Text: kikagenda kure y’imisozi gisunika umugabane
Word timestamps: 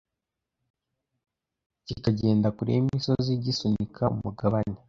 kikagenda 1.85 2.47
kure 2.55 2.71
y’imisozi 2.75 3.31
gisunika 3.43 4.03
umugabane 4.15 4.77